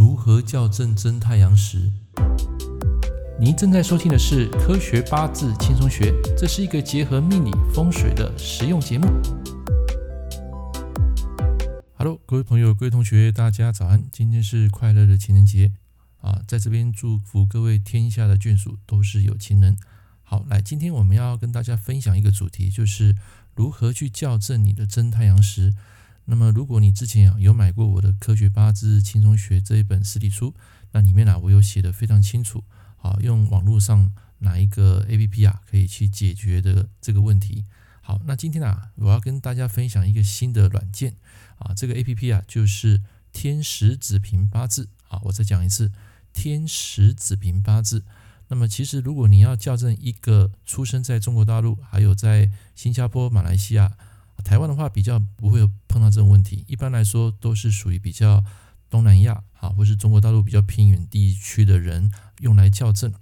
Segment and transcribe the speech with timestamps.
[0.00, 1.92] 如何校正真太阳时？
[3.38, 9.06] 您正在收听的是《科学八字轻松学》，这是一个结合命理风水的实用节目。
[11.98, 14.02] Hello，各位朋友、各位同学，大家早安！
[14.10, 15.72] 今天是快乐的情人节
[16.22, 19.76] 啊，在这边祝福各位天下的眷属都是有情人。
[20.22, 23.16] 好，来，今天我们要跟大家分享一个主题，就是
[23.54, 25.74] 如何去校正你的真太阳时。
[26.30, 30.54] 那么，如果你之前啊有买过我的《科学八字轻松学》这一本实体书，
[30.92, 32.62] 那里面啊我有写的非常清楚，
[32.96, 37.64] 好，用网络上哪一个 APP 啊可以去解决的这个问题。
[38.00, 41.16] 好，那今天啊我要跟大家分享一个新的软件
[41.58, 45.90] 啊，这个 APP 啊就是天使子平八字啊，我再讲一次，
[46.32, 48.04] 天使子平八字。
[48.46, 53.96] 那么，其实如果你要校正一个出生在中国大陆，还有在新加坡、马来西亚。
[54.40, 58.44] 台湾的话比较不会有碰到这种问题，一般来说都是属于比较
[58.88, 63.12] 东南亚啊，或是中国大陆比较偏远地区的人用来校正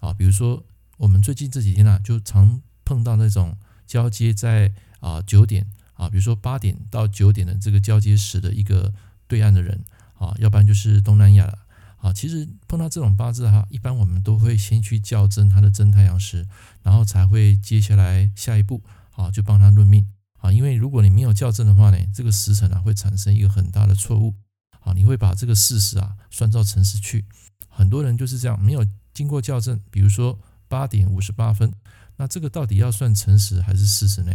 [0.00, 0.12] 啊。
[0.12, 0.64] 比如说
[0.98, 8.92] 我们最近这几天啊，就常碰到那种交接在啊九点啊，比如说八点到九点的这个交接时的一个
[9.26, 9.84] 对岸的人
[10.18, 11.58] 啊，要不然就是东南亚了
[11.96, 12.12] 啊。
[12.12, 16.46] 其实碰到这种八字哈，一般我们都会先去校正他的真太阳时，
[16.82, 20.06] 然后才会接下来下一步啊，就帮他论命。
[20.44, 24.34] 啊，因为如果你没有校正的话呢，这个时辰啊会产生一个很大的错误。
[24.80, 27.24] 啊，你会把这个事实啊算到城市去。
[27.70, 29.80] 很多人就是这样，没有经过校正。
[29.90, 31.72] 比如说八点五十八分，
[32.18, 34.32] 那这个到底要算辰时还是巳时呢？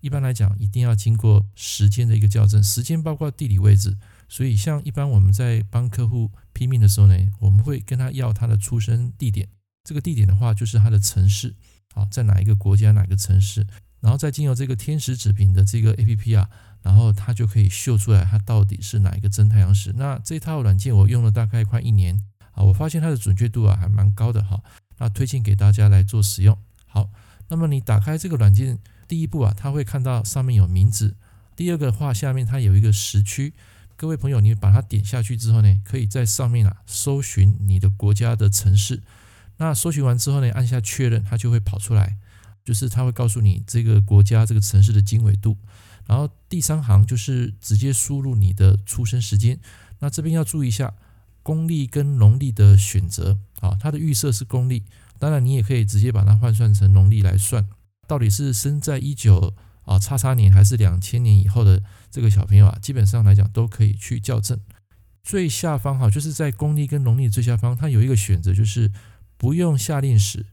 [0.00, 2.60] 一般来讲，一定要经过时间的一个校正。
[2.60, 3.96] 时间包括地理位置，
[4.28, 9.48] 所以像一般我们在帮客户批命的时候呢，我们会跟他要他的出生地点。
[9.84, 11.54] 这个地点的话，就是他的城市
[11.94, 13.64] 啊，在哪一个国家，哪个城市。
[14.02, 16.50] 然后再经由这个天使子平的这个 APP 啊，
[16.82, 19.94] 然后它就可以秀出来它到底是哪一个真太阳时。
[19.96, 24.60] 那这套软件我用了大概快一年啊，我发现它的准确度啊还蛮高的哈。
[24.98, 26.58] 那推荐给大家来做使用。
[26.86, 27.08] 好，
[27.48, 31.16] 那么你打开这个软件，第一步啊，它会看到上面有名字。
[31.54, 33.54] 第二个的话，下面它有一个时区。
[33.96, 39.00] 各位朋友，你把它点下去之后呢，可以在上面啊搜寻你的国家的城市。
[39.58, 42.16] 那搜寻完之后呢，按下确认，它就会跑出来。
[42.64, 45.56] 就是他会告诉你这个国家这个城市的经纬度，
[46.06, 49.58] 然后第三行就是直接输入你的出生时间。
[49.98, 50.92] 那这边要注意一下
[51.42, 54.84] 公历跟农历的选择啊，它的预设是公历，
[55.18, 57.66] 当然你也可以直接把它换算成农历来算。
[58.06, 64.58] 到底是生在一九啊叉叉年还是两千年以后的这个小朋友啊，基本上来讲都可以去校正。
[65.22, 68.92] 最下方哈，就是在公历跟农历最下方，它有一个选择，就是
[69.36, 70.46] 不用夏令时。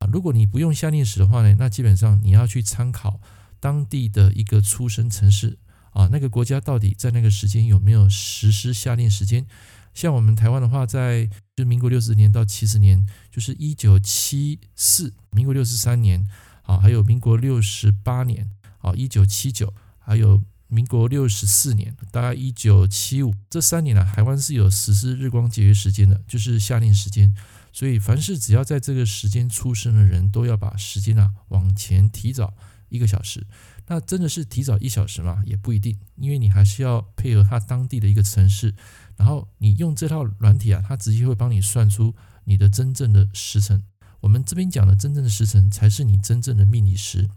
[0.00, 3.20] 啊，如果你不用夏令时的话呢，那基本上你要去参考
[3.60, 5.58] 当地的一个出生城市
[5.92, 9.46] 啊，那个国家到底在那个时间有没有实施夏令时间？
[9.92, 16.24] 像我们台湾的话，在就民国六十年到七十年，就是一九七四、民国六十三年
[16.62, 27.34] 啊，还有民国六十八年啊，一九七九，还有民国六十四年，大概一九七五这三年呢，啊，台湾是有实施日光节约时间的，就是夏令时间。
[27.72, 32.54] 所以，凡是只要在这个时间出生的人，都要把时间啊往前提早
[32.88, 33.46] 一个小时。
[33.86, 35.42] 那真的是提早一小时吗？
[35.44, 38.74] 也不一定，因为你还是要配合他当地的一个城市，
[39.16, 42.14] 然后你用这套软体啊，它直接会帮你算出
[42.44, 43.82] 你的真正的时辰。
[44.20, 47.28] 我们这边讲的真正的时辰，才是你真正的命理时。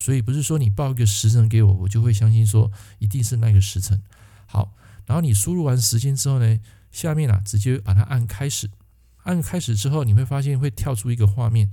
[0.00, 4.00] 所以不是说你报一个时辰给我，我就会相信说一定是那个时辰。
[4.46, 4.74] 好，
[5.04, 6.60] 然后你输入完时间之后呢，
[6.92, 8.70] 下面啊直接把它按开始。
[9.28, 11.70] 按开始之后，你会发现会跳出一个画面，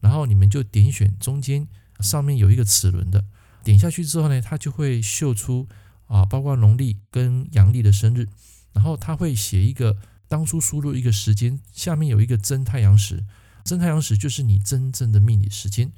[0.00, 1.66] 然后你们就点选中间
[2.00, 3.24] 上面有一个齿轮的，
[3.64, 5.66] 点下去之后呢，它就会秀出
[6.06, 8.28] 啊，包括农历跟阳历的生日，
[8.74, 9.96] 然后它会写一个
[10.28, 13.24] 当初输入一个时间，下面有一个真太阳时，
[13.64, 15.90] 真太阳时就是你真正的命理时间。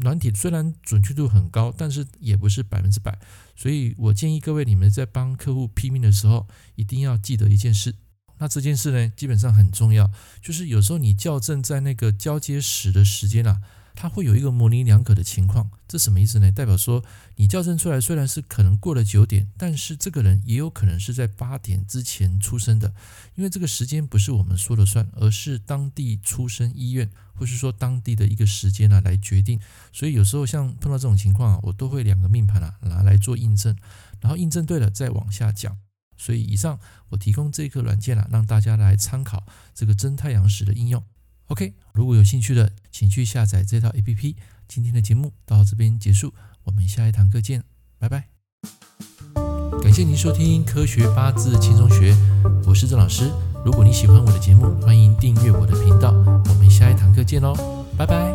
[0.00, 3.18] 软体虽然准确度很高，但是也不是百分之百，
[3.56, 6.46] 所以我建议各位你们在帮客户批命的时候，
[6.76, 7.96] 一定要记得一件事。
[8.38, 13.60] 那这件事呢，基本上很重要，就是有时候你校正在那个交接时的时间啊，
[13.94, 15.70] 它会有一个模棱两可的情况。
[15.86, 16.50] 这什么意思呢？
[16.50, 17.04] 代表说
[17.36, 22.94] 你校正出来虽然是可能过了九点，但是这个人也有可能是在八点之前出生的，
[23.34, 29.60] 因为这个时间不是我们说了算，而是当地出生医院或是说当地的一个时间啊来决定。
[29.92, 33.76] 所以有时候像碰到这种情况啊，我都会两个命盘啊拿来做印证，
[34.20, 35.76] 然后印证对了再往下讲。
[36.22, 36.78] 所以以上
[37.08, 41.02] 我提供这个软件啊，让大家来参考这个真太阳时的应用。
[41.48, 44.36] OK，如果有兴趣的，请去下载这套 APP。
[44.68, 46.32] 今天的节目到这边结束，
[46.62, 47.64] 我们下一堂课见，
[47.98, 48.28] 拜拜。
[49.82, 52.14] 感谢您收听《科学八字轻松学》，
[52.68, 53.28] 我是郑老师。
[53.64, 56.12] 如果你喜欢我的节目，欢迎订阅我的频道。
[56.48, 57.52] 我们下一堂课见喽，
[57.98, 58.31] 拜拜。